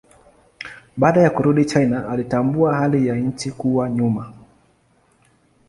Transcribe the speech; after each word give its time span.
Baada 0.97 1.21
ya 1.21 1.29
kurudi 1.29 1.65
China 1.65 2.09
alitambua 2.09 2.75
hali 2.75 3.07
ya 3.07 3.15
nchi 3.15 3.51
kuwa 3.51 3.89
nyuma. 3.89 4.33